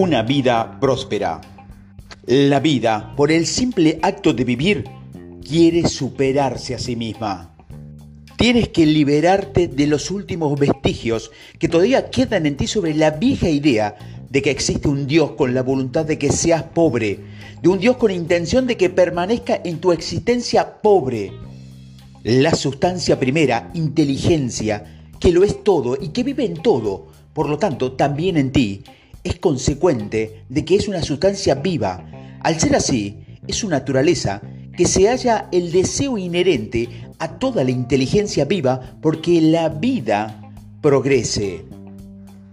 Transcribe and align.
Una 0.00 0.22
vida 0.22 0.80
próspera. 0.80 1.42
La 2.24 2.58
vida, 2.58 3.12
por 3.18 3.30
el 3.30 3.46
simple 3.46 3.98
acto 4.00 4.32
de 4.32 4.44
vivir, 4.44 4.84
quiere 5.46 5.86
superarse 5.86 6.74
a 6.74 6.78
sí 6.78 6.96
misma. 6.96 7.54
Tienes 8.38 8.70
que 8.70 8.86
liberarte 8.86 9.68
de 9.68 9.86
los 9.86 10.10
últimos 10.10 10.58
vestigios 10.58 11.30
que 11.58 11.68
todavía 11.68 12.08
quedan 12.08 12.46
en 12.46 12.56
ti 12.56 12.66
sobre 12.66 12.94
la 12.94 13.10
vieja 13.10 13.50
idea 13.50 13.94
de 14.30 14.40
que 14.40 14.50
existe 14.50 14.88
un 14.88 15.06
Dios 15.06 15.32
con 15.32 15.52
la 15.52 15.62
voluntad 15.62 16.06
de 16.06 16.18
que 16.18 16.32
seas 16.32 16.62
pobre, 16.62 17.20
de 17.60 17.68
un 17.68 17.78
Dios 17.78 17.98
con 17.98 18.10
intención 18.10 18.66
de 18.66 18.78
que 18.78 18.88
permanezca 18.88 19.60
en 19.62 19.80
tu 19.80 19.92
existencia 19.92 20.80
pobre. 20.80 21.30
La 22.24 22.54
sustancia 22.54 23.20
primera, 23.20 23.70
inteligencia, 23.74 25.10
que 25.20 25.30
lo 25.30 25.44
es 25.44 25.62
todo 25.62 25.98
y 26.00 26.08
que 26.08 26.22
vive 26.22 26.46
en 26.46 26.54
todo, 26.54 27.08
por 27.34 27.50
lo 27.50 27.58
tanto 27.58 27.92
también 27.92 28.38
en 28.38 28.50
ti, 28.50 28.82
es 29.24 29.38
consecuente 29.38 30.44
de 30.48 30.64
que 30.64 30.76
es 30.76 30.88
una 30.88 31.02
sustancia 31.02 31.54
viva. 31.56 32.04
Al 32.42 32.58
ser 32.58 32.76
así, 32.76 33.18
es 33.46 33.56
su 33.56 33.68
naturaleza 33.68 34.40
que 34.76 34.86
se 34.86 35.08
halla 35.08 35.48
el 35.52 35.72
deseo 35.72 36.16
inherente 36.16 36.88
a 37.18 37.38
toda 37.38 37.64
la 37.64 37.70
inteligencia 37.70 38.44
viva 38.44 38.96
porque 39.02 39.40
la 39.40 39.68
vida 39.68 40.52
progrese. 40.80 41.64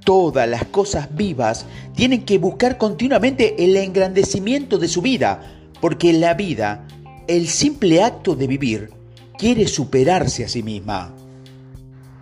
Todas 0.04 0.48
las 0.48 0.66
cosas 0.66 1.16
vivas 1.16 1.66
tienen 1.96 2.24
que 2.24 2.38
buscar 2.38 2.78
continuamente 2.78 3.64
el 3.64 3.76
engrandecimiento 3.76 4.78
de 4.78 4.88
su 4.88 5.02
vida, 5.02 5.42
porque 5.82 6.14
la 6.14 6.34
vida, 6.34 6.88
el 7.28 7.48
simple 7.48 8.02
acto 8.02 8.36
de 8.36 8.48
vivir, 8.48 8.90
quiere 9.38 9.68
superarse 9.68 10.46
a 10.46 10.50
sí 10.50 10.64
misma. 10.64 11.14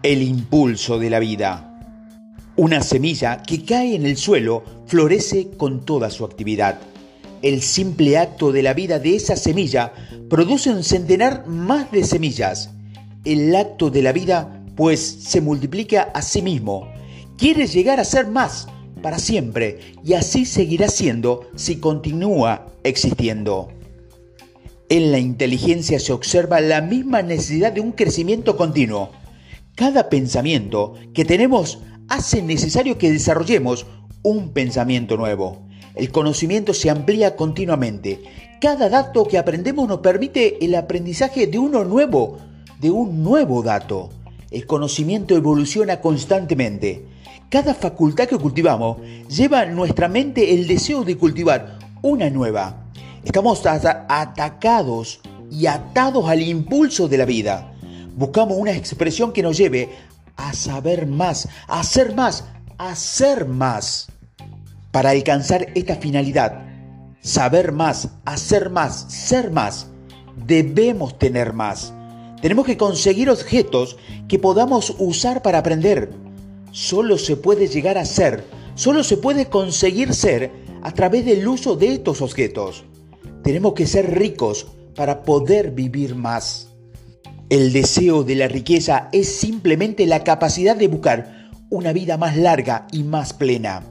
El 0.01 0.21
impulso 0.21 0.99
de 0.99 1.09
la 1.09 1.19
vida. 1.19 1.74
Una 2.57 2.81
semilla 2.81 3.43
que 3.43 3.65
cae 3.65 3.95
en 3.95 4.05
el 4.05 4.15
suelo 4.15 4.63
florece 4.87 5.49
con 5.57 5.83
toda 5.83 6.09
su 6.09 6.23
actividad. 6.23 6.79
El 7.41 7.61
simple 7.61 8.17
acto 8.17 8.53
de 8.53 8.63
la 8.63 8.73
vida 8.73 8.97
de 8.97 9.17
esa 9.17 9.35
semilla 9.35 9.91
produce 10.29 10.69
un 10.71 10.85
centenar 10.85 11.47
más 11.47 11.91
de 11.91 12.05
semillas. 12.05 12.69
El 13.25 13.53
acto 13.53 13.89
de 13.89 14.01
la 14.01 14.13
vida, 14.13 14.63
pues, 14.77 15.01
se 15.01 15.41
multiplica 15.41 16.03
a 16.13 16.21
sí 16.21 16.41
mismo. 16.41 16.87
Quiere 17.37 17.67
llegar 17.67 17.99
a 17.99 18.05
ser 18.05 18.27
más 18.27 18.69
para 19.01 19.19
siempre 19.19 19.79
y 20.05 20.13
así 20.13 20.45
seguirá 20.45 20.87
siendo 20.87 21.49
si 21.57 21.75
continúa 21.81 22.67
existiendo. 22.85 23.67
En 24.87 25.11
la 25.11 25.19
inteligencia 25.19 25.99
se 25.99 26.13
observa 26.13 26.61
la 26.61 26.79
misma 26.79 27.21
necesidad 27.21 27.73
de 27.73 27.81
un 27.81 27.91
crecimiento 27.91 28.55
continuo. 28.55 29.11
Cada 29.75 30.09
pensamiento 30.09 30.93
que 31.13 31.25
tenemos 31.25 31.79
hace 32.09 32.41
necesario 32.41 32.97
que 32.97 33.11
desarrollemos 33.11 33.85
un 34.21 34.49
pensamiento 34.49 35.17
nuevo. 35.17 35.67
El 35.95 36.11
conocimiento 36.11 36.73
se 36.73 36.89
amplía 36.89 37.35
continuamente. 37.35 38.21
Cada 38.59 38.89
dato 38.89 39.25
que 39.27 39.37
aprendemos 39.37 39.87
nos 39.87 39.99
permite 39.99 40.63
el 40.63 40.75
aprendizaje 40.75 41.47
de 41.47 41.59
uno 41.59 41.83
nuevo, 41.83 42.37
de 42.79 42.91
un 42.91 43.23
nuevo 43.23 43.61
dato. 43.63 44.09
El 44.51 44.65
conocimiento 44.65 45.35
evoluciona 45.35 46.01
constantemente. 46.01 47.05
Cada 47.49 47.73
facultad 47.73 48.27
que 48.27 48.37
cultivamos 48.37 48.97
lleva 49.29 49.61
a 49.61 49.65
nuestra 49.65 50.07
mente 50.07 50.53
el 50.53 50.67
deseo 50.67 51.03
de 51.03 51.17
cultivar 51.17 51.79
una 52.01 52.29
nueva. 52.29 52.85
Estamos 53.23 53.63
atacados 53.65 55.19
y 55.51 55.67
atados 55.67 56.27
al 56.27 56.41
impulso 56.41 57.07
de 57.07 57.17
la 57.17 57.25
vida. 57.25 57.73
Buscamos 58.15 58.57
una 58.57 58.71
expresión 58.71 59.31
que 59.31 59.43
nos 59.43 59.57
lleve 59.57 59.89
a 60.35 60.53
saber 60.53 61.07
más, 61.07 61.47
a 61.67 61.79
hacer 61.79 62.15
más, 62.15 62.45
a 62.77 62.95
ser 62.95 63.45
más. 63.45 64.07
Para 64.91 65.09
alcanzar 65.09 65.67
esta 65.75 65.95
finalidad, 65.97 66.63
saber 67.21 67.71
más, 67.71 68.09
hacer 68.23 68.69
más, 68.69 69.05
ser 69.09 69.51
más, 69.51 69.87
debemos 70.45 71.17
tener 71.17 71.53
más. 71.53 71.93
Tenemos 72.41 72.65
que 72.65 72.77
conseguir 72.77 73.29
objetos 73.29 73.97
que 74.27 74.39
podamos 74.39 74.95
usar 74.99 75.41
para 75.41 75.59
aprender. 75.59 76.11
Solo 76.71 77.17
se 77.17 77.35
puede 77.35 77.67
llegar 77.67 77.97
a 77.97 78.05
ser, 78.05 78.45
solo 78.75 79.03
se 79.03 79.17
puede 79.17 79.47
conseguir 79.47 80.13
ser 80.13 80.51
a 80.83 80.91
través 80.91 81.25
del 81.25 81.47
uso 81.47 81.75
de 81.75 81.93
estos 81.93 82.21
objetos. 82.21 82.83
Tenemos 83.43 83.73
que 83.73 83.87
ser 83.87 84.17
ricos 84.17 84.67
para 84.95 85.23
poder 85.23 85.71
vivir 85.71 86.15
más. 86.15 86.74
El 87.47 87.73
deseo 87.73 88.23
de 88.23 88.33
la 88.33 88.47
riqueza 88.47 89.07
es 89.11 89.27
simplemente 89.27 90.07
la 90.07 90.23
capacidad 90.23 90.75
de 90.75 90.87
buscar 90.87 91.51
una 91.69 91.93
vida 91.93 92.17
más 92.17 92.35
larga 92.37 92.87
y 92.91 93.03
más 93.03 93.33
plena. 93.33 93.83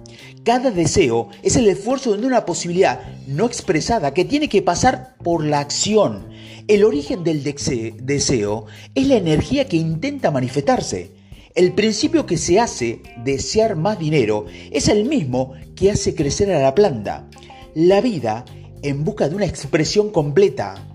Cada 0.42 0.72
deseo 0.72 1.28
es 1.44 1.54
el 1.54 1.69
esfuerzo 1.69 2.16
de 2.16 2.26
una 2.26 2.47
posibilidad 2.47 3.00
no 3.28 3.47
expresada 3.47 4.12
que 4.12 4.25
tiene 4.25 4.48
que 4.48 4.60
pasar 4.60 5.15
por 5.22 5.44
la 5.44 5.60
acción. 5.60 6.26
El 6.66 6.82
origen 6.82 7.22
del 7.22 7.44
deseo 7.44 8.66
es 8.92 9.06
la 9.06 9.16
energía 9.16 9.69
que 9.69 9.76
intenta 9.76 10.32
manifestarse. 10.32 11.12
El 11.54 11.75
principio 11.75 12.26
que 12.26 12.38
se 12.38 12.59
hace 12.59 13.03
desear 13.22 13.76
más 13.76 14.00
dinero 14.00 14.47
es 14.72 14.88
el 14.88 15.04
mismo 15.04 15.53
que 15.76 15.92
hace 15.92 16.16
crecer 16.16 16.50
a 16.50 16.60
la 16.60 16.75
planta. 16.75 17.31
La 17.76 18.00
vida 18.00 18.44
en 18.82 19.04
busca 19.04 19.28
de 19.28 19.36
una 19.36 19.47
expresión 19.47 20.10
completa. 20.10 20.94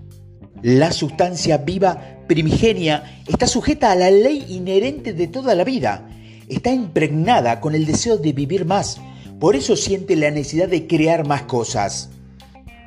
La 0.62 0.92
sustancia 0.92 1.56
viva 1.56 2.18
primigenia 2.26 3.22
está 3.26 3.46
sujeta 3.46 3.90
a 3.90 3.94
la 3.94 4.10
ley 4.10 4.44
inherente 4.50 5.14
de 5.14 5.26
toda 5.26 5.54
la 5.54 5.64
vida. 5.64 6.06
Está 6.48 6.70
impregnada 6.70 7.60
con 7.60 7.74
el 7.74 7.86
deseo 7.86 8.18
de 8.18 8.34
vivir 8.34 8.66
más. 8.66 9.00
Por 9.38 9.56
eso 9.56 9.74
siente 9.74 10.16
la 10.16 10.30
necesidad 10.30 10.68
de 10.68 10.86
crear 10.86 11.26
más 11.26 11.42
cosas. 11.42 12.10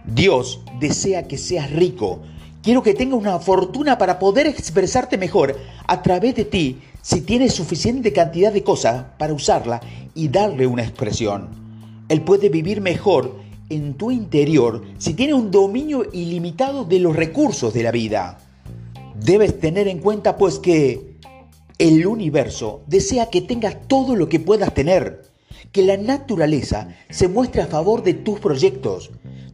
Dios 0.05 0.61
desea 0.79 1.27
que 1.27 1.39
seas 1.39 1.71
rico. 1.71 2.21
Quiero 2.61 2.83
que 2.83 2.93
tengas 2.93 3.19
una 3.19 3.39
fortuna 3.39 3.97
para 3.97 4.19
poder 4.19 4.45
expresarte 4.45 5.17
mejor 5.17 5.57
a 5.87 6.03
través 6.03 6.35
de 6.35 6.45
ti 6.45 6.79
si 7.01 7.21
tienes 7.21 7.53
suficiente 7.53 8.13
cantidad 8.13 8.53
de 8.53 8.63
cosas 8.63 9.05
para 9.17 9.33
usarla 9.33 9.81
y 10.13 10.27
darle 10.27 10.67
una 10.67 10.83
expresión. 10.83 11.49
Él 12.07 12.21
puede 12.21 12.49
vivir 12.49 12.81
mejor 12.81 13.42
en 13.69 13.95
tu 13.95 14.11
interior 14.11 14.83
si 14.97 15.13
tiene 15.13 15.33
un 15.33 15.51
dominio 15.51 16.05
ilimitado 16.11 16.85
de 16.85 16.99
los 16.99 17.15
recursos 17.15 17.73
de 17.73 17.83
la 17.83 17.91
vida. 17.91 18.37
Debes 19.15 19.59
tener 19.59 19.87
en 19.87 19.99
cuenta 19.99 20.37
pues 20.37 20.59
que 20.59 21.17
el 21.77 22.05
universo 22.05 22.81
desea 22.87 23.29
que 23.29 23.41
tengas 23.41 23.87
todo 23.87 24.15
lo 24.15 24.29
que 24.29 24.39
puedas 24.39 24.73
tener, 24.73 25.23
que 25.71 25.83
la 25.83 25.97
naturaleza 25.97 26.89
se 27.09 27.27
muestre 27.27 27.61
a 27.61 27.67
favor 27.67 28.03
de 28.03 28.13
tus 28.13 28.39
proyectos. 28.39 29.11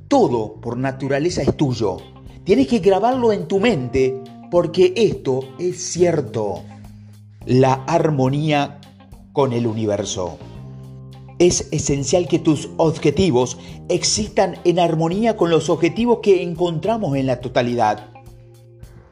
Todo 0.08 0.56
por 0.56 0.78
naturaleza 0.78 1.42
es 1.42 1.56
tuyo. 1.56 1.98
Tienes 2.44 2.68
que 2.68 2.80
grabarlo 2.80 3.32
en 3.32 3.48
tu 3.48 3.60
mente 3.60 4.22
porque 4.52 4.94
esto 4.96 5.42
es 5.60 5.82
cierto. 5.82 6.64
La 7.46 7.74
armonía 7.86 8.80
con 9.34 9.54
el 9.54 9.68
universo. 9.68 10.38
Es 11.40 11.70
esencial 11.72 12.28
que 12.28 12.38
tus 12.38 12.70
objetivos 12.76 13.58
existan 13.88 14.58
en 14.66 14.78
armonía 14.78 15.38
con 15.38 15.50
los 15.50 15.70
objetivos 15.70 16.20
que 16.22 16.44
encontramos 16.44 17.16
en 17.16 17.28
la 17.28 17.40
totalidad. 17.40 18.08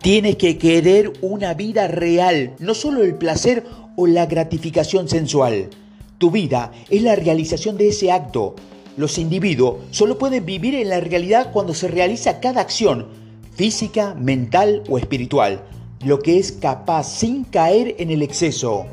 Tienes 0.01 0.35
que 0.35 0.57
querer 0.57 1.13
una 1.21 1.53
vida 1.53 1.87
real, 1.87 2.53
no 2.59 2.73
solo 2.73 3.01
el 3.01 3.15
placer 3.15 3.63
o 3.95 4.07
la 4.07 4.25
gratificación 4.25 5.07
sensual. 5.07 5.69
Tu 6.17 6.29
vida 6.29 6.73
es 6.89 7.01
la 7.01 7.15
realización 7.15 7.77
de 7.77 7.87
ese 7.87 8.11
acto. 8.11 8.55
Los 8.97 9.17
individuos 9.17 9.77
solo 9.91 10.17
pueden 10.17 10.45
vivir 10.45 10.75
en 10.75 10.89
la 10.89 10.99
realidad 10.99 11.51
cuando 11.53 11.73
se 11.73 11.87
realiza 11.87 12.41
cada 12.41 12.59
acción, 12.59 13.07
física, 13.55 14.15
mental 14.15 14.83
o 14.89 14.97
espiritual, 14.97 15.63
lo 16.03 16.19
que 16.19 16.39
es 16.39 16.51
capaz 16.51 17.05
sin 17.05 17.45
caer 17.45 17.95
en 17.99 18.11
el 18.11 18.21
exceso. 18.21 18.85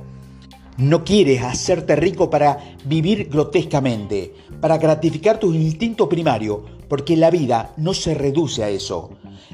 No 0.76 1.04
quieres 1.04 1.42
hacerte 1.42 1.94
rico 1.94 2.30
para 2.30 2.58
vivir 2.84 3.28
grotescamente, 3.28 4.34
para 4.60 4.76
gratificar 4.78 5.38
tu 5.38 5.54
instinto 5.54 6.08
primario, 6.08 6.64
porque 6.88 7.16
la 7.16 7.30
vida 7.30 7.72
no 7.76 7.94
se 7.94 8.12
reduce 8.12 8.64
a 8.64 8.70
eso. 8.70 9.10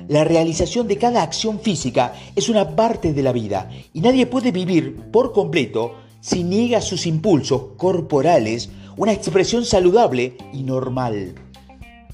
La 0.09 0.25
realización 0.25 0.89
de 0.89 0.97
cada 0.97 1.23
acción 1.23 1.61
física 1.61 2.15
es 2.35 2.49
una 2.49 2.75
parte 2.75 3.13
de 3.13 3.23
la 3.23 3.33
vida 3.33 3.71
y 3.93 4.01
nadie 4.01 4.27
puede 4.27 4.51
vivir 4.51 4.97
por 5.13 5.33
completo 5.33 5.95
si 6.21 6.43
niega 6.43 6.81
sus 6.81 7.07
impulsos 7.07 7.63
corporales 7.77 8.71
una 8.97 9.13
expresión 9.13 9.67
saludable 9.67 10.37
y 10.55 10.63
normal. 10.63 11.35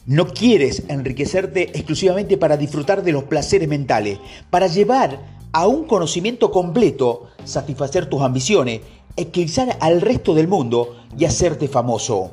No 0.04 0.28
quieres 0.28 0.82
enriquecerte 0.88 1.70
exclusivamente 1.74 2.36
para 2.36 2.56
disfrutar 2.56 3.02
de 3.02 3.12
los 3.12 3.24
placeres 3.24 3.68
mentales, 3.68 4.18
para 4.50 4.66
llevar 4.66 5.36
a 5.52 5.66
un 5.66 5.84
conocimiento 5.86 6.50
completo, 6.50 7.28
satisfacer 7.44 8.06
tus 8.06 8.20
ambiciones, 8.20 8.82
eclipsar 9.16 9.76
al 9.80 10.00
resto 10.00 10.34
del 10.34 10.48
mundo 10.48 10.96
y 11.18 11.24
hacerte 11.24 11.68
famoso. 11.68 12.32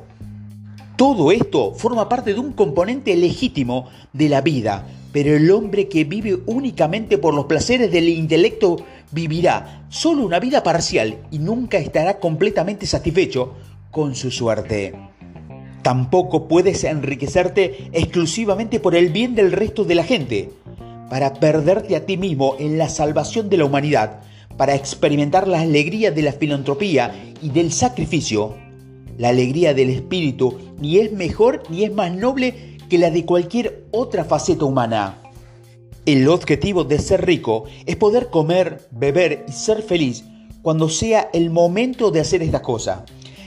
Todo 0.96 1.32
esto 1.32 1.74
forma 1.74 2.08
parte 2.08 2.34
de 2.34 2.40
un 2.40 2.52
componente 2.52 3.16
legítimo 3.16 3.88
de 4.12 4.28
la 4.28 4.42
vida, 4.42 4.86
pero 5.12 5.36
el 5.36 5.50
hombre 5.50 5.88
que 5.88 6.04
vive 6.04 6.38
únicamente 6.46 7.18
por 7.18 7.34
los 7.34 7.46
placeres 7.46 7.90
del 7.90 8.08
intelecto 8.08 8.76
vivirá 9.10 9.86
solo 9.88 10.24
una 10.24 10.38
vida 10.38 10.62
parcial 10.62 11.18
y 11.30 11.38
nunca 11.38 11.78
estará 11.78 12.20
completamente 12.20 12.86
satisfecho 12.86 13.54
con 13.90 14.14
su 14.14 14.30
suerte. 14.30 14.94
Tampoco 15.82 16.48
puedes 16.48 16.84
enriquecerte 16.84 17.90
exclusivamente 17.92 18.80
por 18.80 18.94
el 18.94 19.10
bien 19.10 19.34
del 19.34 19.52
resto 19.52 19.84
de 19.84 19.94
la 19.94 20.04
gente, 20.04 20.50
para 21.10 21.34
perderte 21.34 21.96
a 21.96 22.06
ti 22.06 22.16
mismo 22.16 22.56
en 22.58 22.78
la 22.78 22.88
salvación 22.88 23.48
de 23.48 23.58
la 23.58 23.66
humanidad, 23.66 24.20
para 24.56 24.74
experimentar 24.74 25.48
la 25.48 25.60
alegría 25.60 26.10
de 26.10 26.22
la 26.22 26.32
filantropía 26.32 27.34
y 27.42 27.50
del 27.50 27.72
sacrificio. 27.72 28.54
La 29.18 29.28
alegría 29.28 29.74
del 29.74 29.90
espíritu 29.90 30.58
ni 30.80 30.98
es 30.98 31.12
mejor 31.12 31.62
ni 31.68 31.84
es 31.84 31.92
más 31.92 32.12
noble 32.12 32.78
que 32.88 32.98
la 32.98 33.10
de 33.10 33.24
cualquier 33.24 33.84
otra 33.90 34.24
faceta 34.24 34.64
humana. 34.64 35.18
El 36.06 36.28
objetivo 36.28 36.84
de 36.84 36.98
ser 36.98 37.24
rico 37.24 37.64
es 37.86 37.96
poder 37.96 38.28
comer, 38.28 38.88
beber 38.90 39.44
y 39.48 39.52
ser 39.52 39.82
feliz 39.82 40.24
cuando 40.62 40.88
sea 40.88 41.30
el 41.32 41.50
momento 41.50 42.10
de 42.10 42.20
hacer 42.20 42.42
estas 42.42 42.60
cosas. 42.60 43.00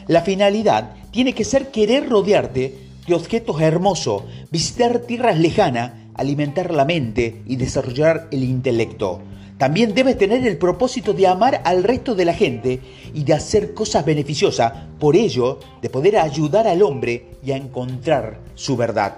La 0.07 0.21
finalidad 0.21 0.95
tiene 1.11 1.33
que 1.33 1.43
ser 1.43 1.69
querer 1.69 2.09
rodearte 2.09 2.77
de 3.07 3.13
objetos 3.13 3.61
hermosos, 3.61 4.23
visitar 4.51 4.99
tierras 4.99 5.39
lejanas, 5.39 5.93
alimentar 6.13 6.73
la 6.73 6.85
mente 6.85 7.41
y 7.45 7.55
desarrollar 7.55 8.27
el 8.31 8.43
intelecto. 8.43 9.21
También 9.57 9.95
debes 9.95 10.17
tener 10.17 10.45
el 10.45 10.57
propósito 10.57 11.13
de 11.13 11.25
amar 11.25 11.61
al 11.65 11.83
resto 11.83 12.13
de 12.13 12.25
la 12.25 12.33
gente 12.33 12.79
y 13.13 13.23
de 13.23 13.33
hacer 13.33 13.73
cosas 13.73 14.05
beneficiosas, 14.05 14.71
por 14.99 15.15
ello 15.15 15.59
de 15.81 15.89
poder 15.89 16.17
ayudar 16.17 16.67
al 16.67 16.83
hombre 16.83 17.31
y 17.43 17.51
a 17.51 17.57
encontrar 17.57 18.39
su 18.53 18.77
verdad. 18.77 19.17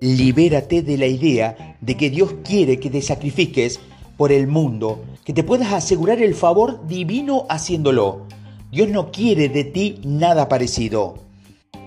Libérate 0.00 0.82
de 0.82 0.98
la 0.98 1.06
idea 1.06 1.76
de 1.80 1.96
que 1.96 2.10
Dios 2.10 2.34
quiere 2.42 2.80
que 2.80 2.90
te 2.90 3.00
sacrifiques 3.00 3.78
por 4.16 4.32
el 4.32 4.48
mundo, 4.48 5.04
que 5.24 5.32
te 5.32 5.44
puedas 5.44 5.72
asegurar 5.72 6.20
el 6.20 6.34
favor 6.34 6.86
divino 6.88 7.46
haciéndolo. 7.48 8.26
Dios 8.72 8.88
no 8.88 9.12
quiere 9.12 9.48
de 9.48 9.64
ti 9.64 10.00
nada 10.04 10.48
parecido. 10.48 11.14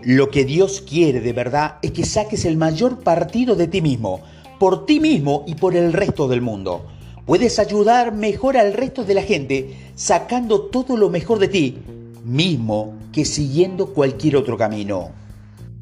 Lo 0.03 0.29
que 0.31 0.45
Dios 0.45 0.81
quiere 0.81 1.19
de 1.19 1.33
verdad 1.33 1.79
es 1.81 1.91
que 1.91 2.05
saques 2.05 2.45
el 2.45 2.55
mayor 2.55 2.99
partido 2.99 3.55
de 3.55 3.67
ti 3.67 3.81
mismo, 3.81 4.21
por 4.57 4.85
ti 4.85 4.99
mismo 4.99 5.43
y 5.47 5.55
por 5.55 5.75
el 5.75 5.91
resto 5.91 6.27
del 6.27 6.41
mundo. 6.41 6.85
Puedes 7.25 7.57
ayudar 7.57 8.13
mejor 8.13 8.57
al 8.57 8.73
resto 8.73 9.05
de 9.05 9.13
la 9.13 9.23
gente 9.23 9.77
sacando 9.95 10.63
todo 10.63 10.97
lo 10.97 11.09
mejor 11.09 11.39
de 11.39 11.47
ti, 11.47 11.77
mismo 12.25 12.95
que 13.13 13.23
siguiendo 13.23 13.93
cualquier 13.93 14.35
otro 14.35 14.57
camino. 14.57 15.11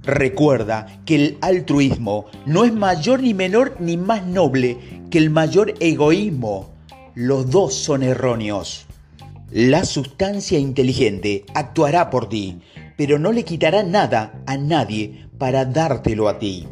Recuerda 0.04 1.02
que 1.06 1.16
el 1.16 1.38
altruismo 1.42 2.26
no 2.46 2.64
es 2.64 2.74
mayor 2.74 3.22
ni 3.22 3.34
menor 3.34 3.76
ni 3.80 3.98
más 3.98 4.26
noble 4.26 4.78
que 5.10 5.18
el 5.18 5.32
mayor 5.32 5.74
egoísmo. 5.80 6.70
Los 7.16 7.50
dos 7.50 7.74
son 7.74 8.04
erróneos. 8.04 8.86
La 9.52 9.84
sustancia 9.84 10.60
inteligente 10.60 11.46
actuará 11.56 12.10
por 12.10 12.30
ti, 12.30 12.60
pero 12.98 13.18
no 13.18 13.32
le 13.32 13.44
quitará 13.44 13.84
nada 13.84 14.44
a 14.46 14.58
nadie 14.58 15.28
para 15.38 15.66
dártelo 15.66 16.30
a 16.30 16.38
ti. 16.38 16.68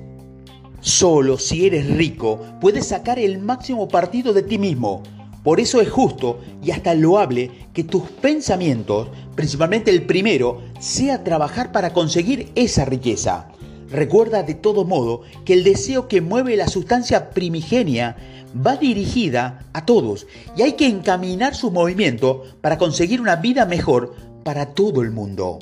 Solo 0.81 1.38
si 1.38 1.66
eres 1.66 1.90
rico 1.90 2.40
puedes 2.62 2.88
sacar 2.88 3.20
el 3.20 3.40
máximo 3.40 3.88
partido 3.88 4.34
de 4.34 4.44
ti 4.44 4.58
mismo. 4.58 5.04
Por 5.44 5.60
eso 5.60 5.81
es 5.81 5.90
justo 5.90 6.40
y 6.64 6.72
hasta 6.72 6.94
loable 6.94 7.52
que 7.74 7.84
tus 7.84 8.04
pensamientos, 8.04 9.10
principalmente 9.36 9.92
el 9.92 10.04
primero, 10.04 10.62
sea 10.80 11.24
trabajar 11.24 11.72
para 11.72 11.94
conseguir 11.94 12.52
esa 12.56 12.86
riqueza. 12.86 13.48
Recuerda 13.90 14.44
de 14.44 14.54
todo 14.54 14.86
modo 14.86 15.22
que 15.46 15.54
el 15.54 15.64
deseo 15.64 16.08
que 16.08 16.22
mueve 16.22 16.56
la 16.56 16.68
sustancia 16.68 17.31
primigenia 17.31 18.16
va 18.56 18.76
dirigida 18.76 19.66
a 19.74 19.86
todos 19.86 20.28
y 20.56 20.62
hay 20.62 20.74
que 20.74 20.88
encaminar 20.88 21.56
su 21.56 21.72
movimiento 21.72 22.44
para 22.62 22.78
conseguir 22.78 23.20
una 23.22 23.38
vida 23.38 23.66
mejor 23.66 24.16
para 24.44 24.68
todo 24.68 25.02
el 25.02 25.12
mundo. 25.12 25.60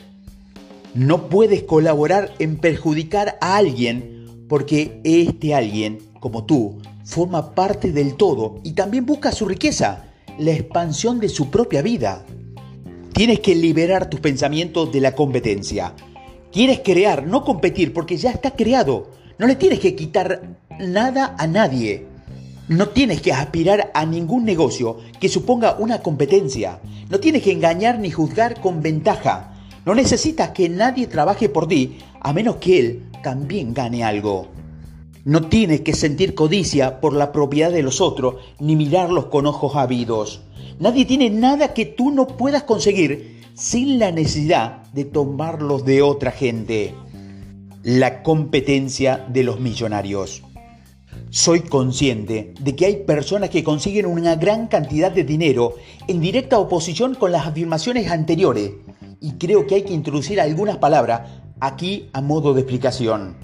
No 0.93 1.29
puedes 1.29 1.63
colaborar 1.63 2.33
en 2.39 2.57
perjudicar 2.57 3.37
a 3.41 3.57
alguien 3.57 4.16
porque 4.47 5.01
este 5.03 5.53
alguien, 5.53 5.99
como 6.19 6.45
tú, 6.45 6.77
forma 7.03 7.53
parte 7.53 7.91
del 7.91 8.15
todo 8.15 8.59
y 8.63 8.71
también 8.71 9.05
busca 9.05 9.31
su 9.31 9.45
riqueza, 9.45 10.05
la 10.37 10.51
expansión 10.51 11.19
de 11.19 11.29
su 11.29 11.49
propia 11.49 11.81
vida. 11.81 12.25
Tienes 13.13 13.39
que 13.39 13.55
liberar 13.55 14.09
tus 14.09 14.19
pensamientos 14.19 14.91
de 14.91 15.01
la 15.01 15.15
competencia. 15.15 15.93
Quieres 16.51 16.81
crear, 16.83 17.25
no 17.25 17.43
competir, 17.43 17.93
porque 17.93 18.17
ya 18.17 18.31
está 18.31 18.51
creado. 18.51 19.09
No 19.37 19.47
le 19.47 19.55
tienes 19.55 19.79
que 19.79 19.95
quitar 19.95 20.57
nada 20.79 21.35
a 21.37 21.47
nadie. 21.47 22.05
No 22.67 22.89
tienes 22.89 23.21
que 23.21 23.33
aspirar 23.33 23.91
a 23.93 24.05
ningún 24.05 24.45
negocio 24.45 24.97
que 25.19 25.29
suponga 25.29 25.77
una 25.79 26.01
competencia. 26.01 26.79
No 27.09 27.19
tienes 27.19 27.41
que 27.41 27.51
engañar 27.51 27.99
ni 27.99 28.11
juzgar 28.11 28.61
con 28.61 28.81
ventaja. 28.81 29.53
No 29.85 29.95
necesitas 29.95 30.49
que 30.51 30.67
nadie 30.67 31.07
trabaje 31.07 31.49
por 31.49 31.67
ti 31.67 31.97
a 32.19 32.33
menos 32.33 32.57
que 32.57 32.79
él 32.79 33.03
también 33.21 33.73
gane 33.73 34.03
algo. 34.03 34.47
No 35.25 35.41
tienes 35.49 35.81
que 35.81 35.93
sentir 35.93 36.35
codicia 36.35 37.01
por 37.01 37.13
la 37.13 37.31
propiedad 37.31 37.71
de 37.71 37.83
los 37.83 37.99
otros 37.99 38.35
ni 38.59 38.75
mirarlos 38.75 39.25
con 39.25 39.45
ojos 39.45 39.75
ávidos. 39.75 40.41
Nadie 40.79 41.05
tiene 41.05 41.29
nada 41.29 41.73
que 41.73 41.85
tú 41.85 42.11
no 42.11 42.27
puedas 42.27 42.63
conseguir 42.63 43.41
sin 43.53 43.99
la 43.99 44.11
necesidad 44.11 44.83
de 44.93 45.03
tomarlos 45.03 45.83
de 45.83 46.01
otra 46.01 46.31
gente. 46.31 46.93
La 47.83 48.23
competencia 48.23 49.25
de 49.27 49.43
los 49.43 49.59
millonarios. 49.59 50.43
Soy 51.29 51.61
consciente 51.61 52.53
de 52.61 52.75
que 52.75 52.85
hay 52.85 52.95
personas 53.03 53.49
que 53.49 53.63
consiguen 53.63 54.05
una 54.05 54.35
gran 54.35 54.67
cantidad 54.67 55.11
de 55.11 55.23
dinero 55.23 55.75
en 56.07 56.21
directa 56.21 56.57
oposición 56.57 57.15
con 57.15 57.31
las 57.33 57.45
afirmaciones 57.47 58.09
anteriores 58.09 58.71
y 59.19 59.33
creo 59.33 59.67
que 59.67 59.75
hay 59.75 59.81
que 59.81 59.93
introducir 59.93 60.39
algunas 60.39 60.77
palabras 60.77 61.46
Aquí 61.59 62.09
a 62.13 62.21
modo 62.21 62.53
de 62.53 62.61
explicación, 62.61 63.35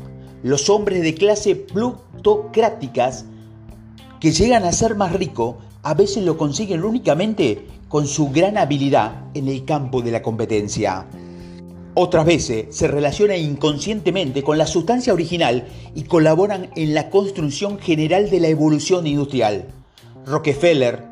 los 0.44 0.70
hombres 0.70 1.02
de 1.02 1.16
clase 1.16 1.56
plutocráticas 1.56 3.26
que 4.20 4.32
llegan 4.32 4.66
a 4.66 4.72
ser 4.72 4.96
más 4.96 5.14
ricos 5.14 5.56
a 5.82 5.96
veces 5.96 6.24
lo 6.24 6.38
consiguen 6.38 6.84
únicamente 6.84 7.66
con 7.88 8.06
su 8.06 8.30
gran 8.30 8.60
habilidad 8.60 9.26
en 9.34 9.48
el 9.48 9.66
campo 9.66 10.04
de 10.04 10.12
la 10.12 10.22
competencia. 10.22 11.08
Otras 11.96 12.26
veces 12.26 12.68
se 12.70 12.88
relacionan 12.88 13.40
inconscientemente 13.40 14.44
con 14.44 14.60
la 14.60 14.68
sustancia 14.68 15.12
original 15.12 15.68
y 15.96 16.04
colaboran 16.04 16.70
en 16.76 16.94
la 16.94 17.10
construcción 17.10 17.80
general 17.80 18.30
de 18.30 18.40
la 18.40 18.48
evolución 18.48 19.08
industrial. 19.08 19.70
Rockefeller, 20.26 21.04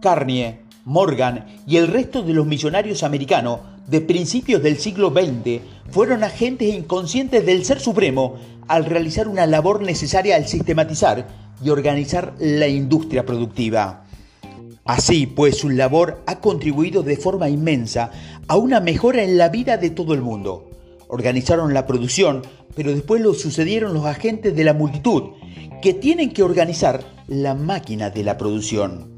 Carnier, 0.00 0.67
Morgan 0.84 1.46
y 1.66 1.76
el 1.76 1.88
resto 1.88 2.22
de 2.22 2.32
los 2.32 2.46
millonarios 2.46 3.02
americanos 3.02 3.60
de 3.86 4.00
principios 4.00 4.62
del 4.62 4.78
siglo 4.78 5.10
XX 5.10 5.60
fueron 5.90 6.24
agentes 6.24 6.74
inconscientes 6.74 7.44
del 7.44 7.64
Ser 7.64 7.80
Supremo 7.80 8.36
al 8.68 8.84
realizar 8.84 9.28
una 9.28 9.46
labor 9.46 9.82
necesaria 9.82 10.36
al 10.36 10.46
sistematizar 10.46 11.26
y 11.62 11.70
organizar 11.70 12.34
la 12.38 12.68
industria 12.68 13.24
productiva. 13.24 14.04
Así 14.84 15.26
pues, 15.26 15.58
su 15.58 15.68
labor 15.68 16.22
ha 16.26 16.40
contribuido 16.40 17.02
de 17.02 17.16
forma 17.16 17.48
inmensa 17.48 18.10
a 18.46 18.56
una 18.56 18.80
mejora 18.80 19.22
en 19.22 19.36
la 19.36 19.48
vida 19.48 19.76
de 19.76 19.90
todo 19.90 20.14
el 20.14 20.22
mundo. 20.22 20.70
Organizaron 21.08 21.74
la 21.74 21.86
producción, 21.86 22.42
pero 22.74 22.92
después 22.92 23.20
lo 23.20 23.34
sucedieron 23.34 23.92
los 23.92 24.06
agentes 24.06 24.54
de 24.54 24.64
la 24.64 24.74
multitud, 24.74 25.32
que 25.82 25.94
tienen 25.94 26.30
que 26.30 26.42
organizar 26.42 27.04
la 27.26 27.54
máquina 27.54 28.10
de 28.10 28.22
la 28.22 28.38
producción. 28.38 29.17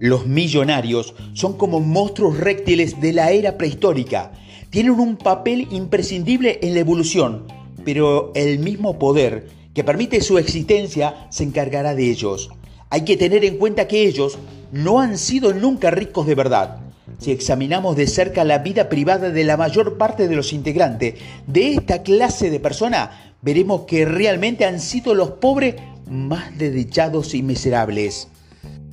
Los 0.00 0.28
millonarios 0.28 1.14
son 1.32 1.54
como 1.54 1.80
monstruos 1.80 2.38
réptiles 2.38 3.00
de 3.00 3.12
la 3.12 3.32
era 3.32 3.58
prehistórica. 3.58 4.30
Tienen 4.70 4.92
un 4.92 5.16
papel 5.16 5.66
imprescindible 5.72 6.60
en 6.62 6.74
la 6.74 6.80
evolución, 6.80 7.46
pero 7.84 8.30
el 8.36 8.60
mismo 8.60 8.96
poder 9.00 9.48
que 9.74 9.82
permite 9.82 10.20
su 10.20 10.38
existencia 10.38 11.26
se 11.30 11.42
encargará 11.42 11.96
de 11.96 12.10
ellos. 12.10 12.48
Hay 12.90 13.04
que 13.04 13.16
tener 13.16 13.44
en 13.44 13.58
cuenta 13.58 13.88
que 13.88 14.06
ellos 14.06 14.38
no 14.70 15.00
han 15.00 15.18
sido 15.18 15.52
nunca 15.52 15.90
ricos 15.90 16.28
de 16.28 16.36
verdad. 16.36 16.78
Si 17.18 17.32
examinamos 17.32 17.96
de 17.96 18.06
cerca 18.06 18.44
la 18.44 18.58
vida 18.58 18.88
privada 18.88 19.30
de 19.30 19.42
la 19.42 19.56
mayor 19.56 19.98
parte 19.98 20.28
de 20.28 20.36
los 20.36 20.52
integrantes 20.52 21.14
de 21.48 21.72
esta 21.74 22.04
clase 22.04 22.50
de 22.50 22.60
personas, 22.60 23.10
veremos 23.42 23.80
que 23.82 24.04
realmente 24.04 24.64
han 24.64 24.78
sido 24.78 25.14
los 25.14 25.30
pobres 25.30 25.74
más 26.08 26.56
desdichados 26.56 27.34
y 27.34 27.42
miserables. 27.42 28.28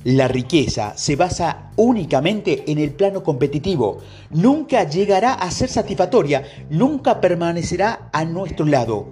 La 0.06 0.28
riqueza 0.28 0.96
se 0.96 1.16
basa 1.16 1.72
únicamente 1.74 2.70
en 2.70 2.78
el 2.78 2.92
plano 2.92 3.24
competitivo. 3.24 3.98
Nunca 4.30 4.88
llegará 4.88 5.34
a 5.34 5.50
ser 5.50 5.68
satisfactoria, 5.68 6.44
nunca 6.70 7.20
permanecerá 7.20 8.08
a 8.12 8.24
nuestro 8.24 8.66
lado. 8.66 9.08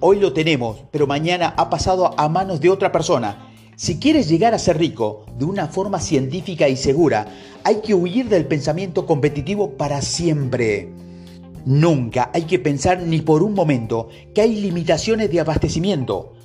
Hoy 0.00 0.18
lo 0.20 0.32
tenemos, 0.32 0.84
pero 0.90 1.06
mañana 1.06 1.52
ha 1.54 1.68
pasado 1.68 2.18
a 2.18 2.30
manos 2.30 2.62
de 2.62 2.70
otra 2.70 2.90
persona. 2.90 3.52
Si 3.76 3.98
quieres 3.98 4.26
llegar 4.26 4.54
a 4.54 4.58
ser 4.58 4.78
rico 4.78 5.26
de 5.36 5.44
una 5.44 5.66
forma 5.66 6.00
científica 6.00 6.66
y 6.66 6.76
segura, 6.76 7.26
hay 7.62 7.82
que 7.82 7.92
huir 7.92 8.30
del 8.30 8.46
pensamiento 8.46 9.04
competitivo 9.04 9.72
para 9.72 10.00
siempre. 10.00 10.88
Nunca 11.66 12.30
hay 12.32 12.44
que 12.44 12.58
pensar 12.58 13.02
ni 13.02 13.20
por 13.20 13.42
un 13.42 13.52
momento 13.52 14.08
que 14.34 14.40
hay 14.40 14.58
limitaciones 14.58 15.30
de 15.30 15.40
abastecimiento 15.40 16.37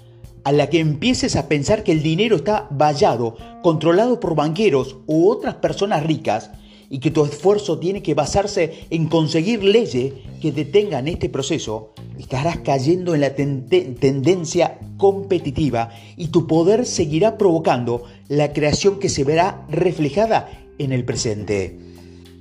a 0.43 0.51
la 0.51 0.69
que 0.69 0.79
empieces 0.79 1.35
a 1.35 1.47
pensar 1.47 1.83
que 1.83 1.91
el 1.91 2.03
dinero 2.03 2.35
está 2.35 2.67
vallado, 2.71 3.37
controlado 3.61 4.19
por 4.19 4.35
banqueros 4.35 4.97
u 5.07 5.29
otras 5.29 5.55
personas 5.55 6.03
ricas, 6.05 6.51
y 6.93 6.99
que 6.99 7.09
tu 7.09 7.25
esfuerzo 7.25 7.79
tiene 7.79 8.03
que 8.03 8.13
basarse 8.13 8.85
en 8.91 9.07
conseguir 9.07 9.63
leyes 9.63 10.13
que 10.39 10.51
detengan 10.51 11.07
este 11.07 11.27
proceso, 11.27 11.91
estarás 12.19 12.59
cayendo 12.59 13.15
en 13.15 13.21
la 13.21 13.33
tendencia 13.33 14.77
competitiva 14.97 15.89
y 16.17 16.27
tu 16.27 16.45
poder 16.45 16.85
seguirá 16.85 17.39
provocando 17.39 18.03
la 18.27 18.53
creación 18.53 18.99
que 18.99 19.09
se 19.09 19.23
verá 19.23 19.65
reflejada 19.69 20.51
en 20.77 20.91
el 20.91 21.03
presente. 21.03 21.79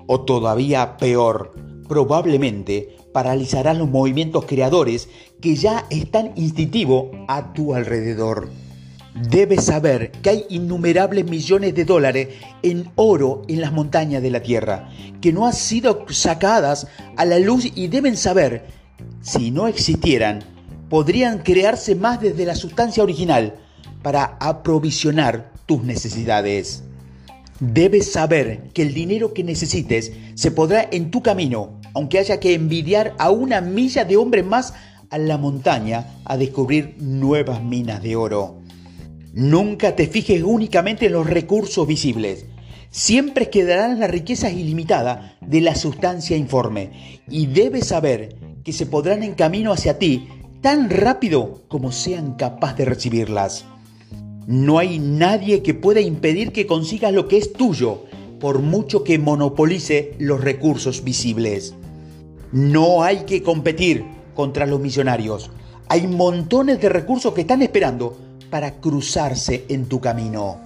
O 0.06 0.21
todavía 0.21 0.99
peor, 0.99 1.54
probablemente 1.88 2.97
paralizarás 3.12 3.76
los 3.76 3.88
movimientos 3.88 4.45
creadores 4.47 5.09
que 5.40 5.54
ya 5.57 5.87
están 5.90 6.33
instintivos 6.37 7.07
a 7.28 7.52
tu 7.52 7.75
alrededor. 7.75 8.50
Debes 9.14 9.64
saber 9.66 10.11
que 10.11 10.31
hay 10.31 10.45
innumerables 10.49 11.26
millones 11.26 11.75
de 11.75 11.85
dólares 11.85 12.28
en 12.62 12.90
oro 12.97 13.42
en 13.47 13.61
las 13.61 13.73
montañas 13.73 14.23
de 14.23 14.31
la 14.31 14.40
Tierra, 14.40 14.88
que 15.21 15.33
no 15.33 15.47
han 15.47 15.52
sido 15.52 16.07
sacadas 16.09 16.87
a 17.16 17.25
la 17.26 17.38
luz 17.38 17.71
y 17.75 17.88
deben 17.88 18.16
saber, 18.16 18.64
si 19.21 19.50
no 19.50 19.69
existieran, 19.69 20.42
podrían 20.88 21.38
crearse 21.40 21.95
más 21.95 22.21
desde 22.21 22.47
la 22.47 22.54
sustancia 22.54 23.02
original 23.02 23.54
para 24.02 24.37
aprovisionar 24.40 25.52
tus 25.66 25.83
necesidades. 25.83 26.83
Debes 27.61 28.12
saber 28.12 28.71
que 28.73 28.83
el 28.83 28.95
dinero 28.95 29.35
que 29.35 29.45
necesites 29.45 30.12
se 30.35 30.50
podrá 30.50 30.88
en 30.90 31.11
tu 31.11 31.23
camino, 31.23 31.81
aunque 31.94 32.18
haya 32.18 32.40
que 32.40 32.54
envidiar 32.54 33.14
a 33.18 33.30
una 33.30 33.61
milla 33.61 34.04
de 34.04 34.16
hombre 34.16 34.42
más 34.42 34.75
a 35.11 35.18
la 35.18 35.38
montaña 35.38 36.06
a 36.25 36.37
descubrir 36.37 36.96
nuevas 36.99 37.62
minas 37.62 38.02
de 38.02 38.16
oro. 38.16 38.61
Nunca 39.34 39.94
te 39.96 40.06
fijes 40.06 40.42
únicamente 40.42 41.06
en 41.06 41.12
los 41.12 41.26
recursos 41.26 41.87
visibles. 41.87 42.46
Siempre 42.90 43.49
quedarán 43.49 44.00
las 44.00 44.11
riquezas 44.11 44.52
ilimitadas 44.52 45.32
de 45.40 45.61
la 45.61 45.75
sustancia 45.75 46.37
informe 46.37 47.20
y 47.28 47.46
debes 47.46 47.88
saber 47.88 48.37
que 48.64 48.72
se 48.72 48.87
podrán 48.87 49.22
en 49.22 49.34
camino 49.34 49.72
hacia 49.72 49.99
ti 49.99 50.28
tan 50.61 50.90
rápido 50.90 51.62
como 51.68 51.92
sean 51.92 52.34
capaces 52.34 52.78
de 52.78 52.84
recibirlas. 52.84 53.64
No 54.46 54.78
hay 54.78 54.99
nadie 54.99 55.62
que 55.62 55.75
pueda 55.75 56.00
impedir 56.00 56.52
que 56.52 56.66
consigas 56.66 57.12
lo 57.12 57.28
que 57.28 57.38
es 57.38 57.52
tuyo, 57.52 58.04
por 58.40 58.58
mucho 58.58 59.04
que 59.04 59.18
monopolice 59.18 60.14
los 60.18 60.40
recursos 60.40 61.04
visibles. 61.04 61.75
No 62.52 63.02
hay 63.02 63.25
que 63.25 63.42
competir 63.42 64.04
contra 64.35 64.66
los 64.66 64.78
millonarios. 64.78 65.50
Hay 65.88 66.06
montones 66.06 66.80
de 66.82 66.90
recursos 66.90 67.32
que 67.32 67.40
están 67.40 67.62
esperando 67.62 68.14
para 68.50 68.75
cruzarse 68.75 69.64
en 69.71 69.87
tu 69.87 70.00
camino. 70.00 70.61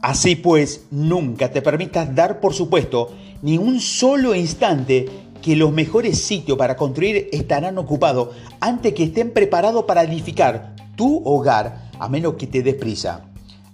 Así 0.00 0.36
pues, 0.36 0.86
nunca 0.92 1.50
te 1.50 1.60
permitas 1.60 2.14
dar 2.14 2.38
por 2.38 2.54
supuesto 2.54 3.10
ni 3.42 3.58
un 3.58 3.80
solo 3.80 4.32
instante 4.32 5.06
que 5.42 5.56
los 5.56 5.72
mejores 5.72 6.18
sitios 6.18 6.56
para 6.56 6.76
construir 6.76 7.28
estarán 7.32 7.78
ocupados 7.78 8.36
antes 8.60 8.94
que 8.94 9.04
estén 9.04 9.32
preparados 9.32 9.86
para 9.86 10.04
edificar 10.04 10.76
tu 10.94 11.20
hogar, 11.24 11.90
a 11.98 12.08
menos 12.08 12.34
que 12.34 12.46
te 12.46 12.62
des 12.62 12.74
prisa. 12.76 13.24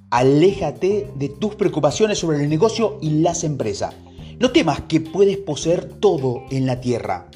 Aléjate 0.09 1.11
de 1.15 1.29
tus 1.29 1.57
preocupaciones 1.57 2.19
sobre 2.19 2.43
el 2.43 2.49
negocio 2.49 2.99
y 3.03 3.21
las 3.21 3.45
empresas. 3.45 3.95
No 4.41 4.51
temas 4.51 4.83
que 4.83 5.01
puedes 5.01 5.39
poseer 5.39 5.85
todo 5.85 6.43
en 6.51 6.67
la 6.67 6.81
tierra. 6.81 7.29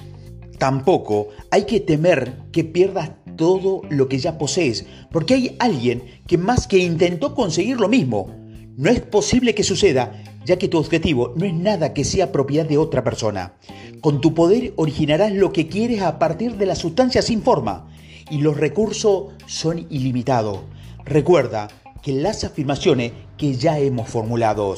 Tampoco 0.59 1.29
hay 1.51 1.65
que 1.65 1.81
temer 1.81 2.37
que 2.51 2.65
pierdas 2.65 3.13
todo 3.37 3.83
lo 3.89 4.09
que 4.09 4.19
ya 4.19 4.37
posees, 4.37 4.85
porque 5.13 5.35
hay 5.35 5.57
alguien 5.61 6.03
que 6.27 6.37
más 6.37 6.67
que 6.67 6.79
intentó 6.79 7.35
conseguir 7.35 7.79
lo 7.79 7.89
mismo. 7.89 8.35
No 8.77 8.91
es 8.91 9.01
posible 9.01 9.55
que 9.55 9.63
suceda, 9.63 10.23
ya 10.45 10.59
que 10.59 10.67
tu 10.67 10.79
objetivo 10.79 11.33
no 11.37 11.45
es 11.45 11.55
nada 11.55 11.95
que 11.95 12.05
sea 12.05 12.33
propiedad 12.33 12.67
de 12.67 12.79
otra 12.79 13.05
persona. 13.05 13.55
Con 14.01 14.21
tu 14.21 14.35
poder 14.35 14.73
originarás 14.77 15.33
lo 15.33 15.53
que 15.53 15.69
quieres 15.69 16.03
a 16.03 16.19
partir 16.19 16.57
de 16.57 16.67
la 16.67 16.75
sustancia 16.75 17.23
sin 17.23 17.43
forma, 17.43 17.89
y 18.31 18.39
los 18.39 18.57
recursos 18.57 19.33
son 19.47 19.87
ilimitados. 19.91 20.61
Recuerda 21.05 21.69
que 22.03 22.13
las 22.13 22.45
afirmaciones 22.45 23.13
que 23.37 23.55
ya 23.55 23.79
hemos 23.79 24.09
formulado. 24.09 24.75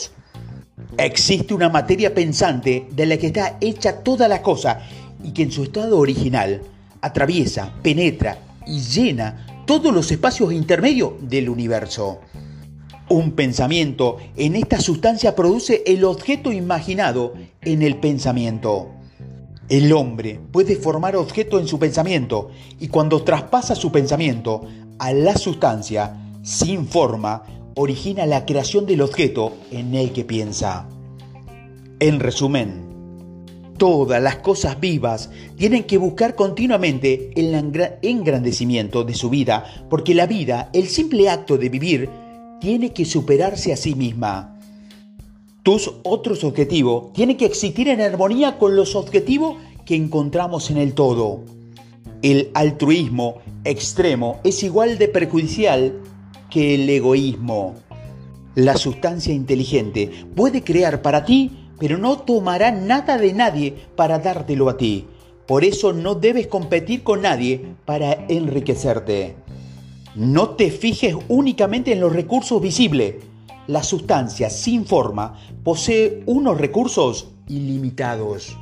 Existe 0.98 1.54
una 1.54 1.68
materia 1.68 2.14
pensante 2.14 2.86
de 2.90 3.06
la 3.06 3.16
que 3.16 3.28
está 3.28 3.56
hecha 3.60 3.98
toda 4.02 4.28
la 4.28 4.42
cosa 4.42 4.80
y 5.22 5.32
que 5.32 5.42
en 5.42 5.52
su 5.52 5.62
estado 5.62 5.98
original 5.98 6.62
atraviesa, 7.00 7.72
penetra 7.82 8.38
y 8.66 8.80
llena 8.80 9.64
todos 9.66 9.94
los 9.94 10.10
espacios 10.10 10.52
intermedios 10.52 11.12
del 11.20 11.48
universo. 11.48 12.20
Un 13.08 13.32
pensamiento 13.32 14.18
en 14.36 14.56
esta 14.56 14.80
sustancia 14.80 15.34
produce 15.34 15.82
el 15.86 16.04
objeto 16.04 16.52
imaginado 16.52 17.34
en 17.62 17.82
el 17.82 17.96
pensamiento. 17.96 18.90
El 19.68 19.92
hombre 19.92 20.40
puede 20.52 20.76
formar 20.76 21.16
objeto 21.16 21.58
en 21.58 21.66
su 21.66 21.78
pensamiento 21.78 22.50
y 22.78 22.88
cuando 22.88 23.22
traspasa 23.22 23.74
su 23.74 23.90
pensamiento 23.92 24.66
a 24.98 25.12
la 25.12 25.36
sustancia 25.36 26.16
sin 26.42 26.86
forma, 26.86 27.42
origina 27.74 28.26
la 28.26 28.46
creación 28.46 28.86
del 28.86 29.02
objeto 29.02 29.52
en 29.70 29.94
el 29.94 30.12
que 30.12 30.24
piensa. 30.24 30.88
En 31.98 32.20
resumen, 32.20 32.90
Todas 33.80 34.22
las 34.22 34.36
cosas 34.36 34.78
vivas 34.78 35.30
tienen 35.56 35.84
que 35.84 35.96
buscar 35.96 36.34
continuamente 36.34 37.30
el 37.34 37.54
engrandecimiento 38.02 39.04
de 39.04 39.14
su 39.14 39.30
vida, 39.30 39.64
porque 39.88 40.14
la 40.14 40.26
vida, 40.26 40.68
el 40.74 40.86
simple 40.86 41.30
acto 41.30 41.56
de 41.56 41.70
vivir, 41.70 42.10
tiene 42.60 42.92
que 42.92 43.06
superarse 43.06 43.72
a 43.72 43.78
sí 43.78 43.94
misma. 43.94 44.60
Tus 45.62 45.90
otros 46.02 46.44
objetivos 46.44 47.14
tienen 47.14 47.38
que 47.38 47.46
existir 47.46 47.88
en 47.88 48.02
armonía 48.02 48.58
con 48.58 48.76
los 48.76 48.94
objetivos 48.94 49.56
que 49.86 49.96
encontramos 49.96 50.70
en 50.70 50.76
el 50.76 50.92
todo. 50.92 51.40
El 52.20 52.50
altruismo 52.52 53.36
extremo 53.64 54.40
es 54.44 54.62
igual 54.62 54.98
de 54.98 55.08
perjudicial 55.08 55.94
que 56.50 56.74
el 56.74 56.90
egoísmo. 56.90 57.76
La 58.54 58.76
sustancia 58.76 59.32
inteligente 59.32 60.10
puede 60.34 60.62
crear 60.62 61.02
para 61.02 61.24
ti 61.24 61.60
pero 61.80 61.96
no 61.96 62.18
tomará 62.18 62.70
nada 62.70 63.16
de 63.16 63.32
nadie 63.32 63.74
para 63.96 64.18
dártelo 64.18 64.68
a 64.68 64.76
ti. 64.76 65.06
Por 65.48 65.64
eso 65.64 65.92
no 65.92 66.14
debes 66.14 66.46
competir 66.46 67.02
con 67.02 67.22
nadie 67.22 67.74
para 67.86 68.26
enriquecerte. 68.28 69.34
No 70.14 70.50
te 70.50 70.70
fijes 70.70 71.16
únicamente 71.28 71.92
en 71.92 72.00
los 72.00 72.12
recursos 72.12 72.60
visibles. 72.60 73.14
La 73.66 73.82
sustancia 73.82 74.50
sin 74.50 74.84
forma 74.84 75.40
posee 75.64 76.22
unos 76.26 76.58
recursos 76.58 77.28
ilimitados. 77.48 78.56